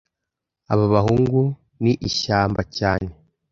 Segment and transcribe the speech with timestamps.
[0.73, 1.41] Aba bahungu
[1.83, 3.09] ni ishyamba cyane